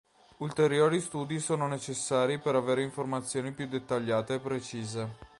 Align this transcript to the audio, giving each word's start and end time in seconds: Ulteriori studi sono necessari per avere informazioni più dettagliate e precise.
Ulteriori 0.37 0.99
studi 0.99 1.39
sono 1.39 1.67
necessari 1.67 2.39
per 2.39 2.55
avere 2.55 2.81
informazioni 2.81 3.51
più 3.51 3.67
dettagliate 3.67 4.33
e 4.33 4.39
precise. 4.39 5.15